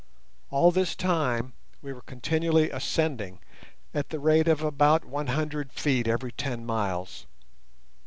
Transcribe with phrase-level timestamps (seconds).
[0.49, 1.53] All this time
[1.83, 3.37] we were continually ascending
[3.93, 7.27] at the rate of about one hundred feet every ten miles.